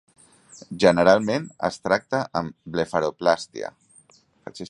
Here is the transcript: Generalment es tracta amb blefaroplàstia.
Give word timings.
Generalment 0.83 1.45
es 1.69 1.77
tracta 1.89 2.23
amb 2.41 2.57
blefaroplàstia. 2.77 3.73